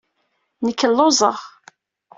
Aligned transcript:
Nekk 0.65 0.81
lluẓeɣ. 0.89 1.37